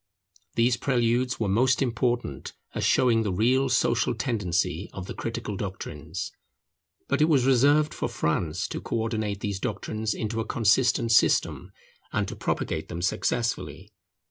[0.55, 6.31] These preludes were most important, as showing the real social tendency of the critical doctrines.
[7.07, 11.71] But it was reserved for France to co ordinate these doctrines into a consistent system
[12.11, 13.93] and to propagate them successfully.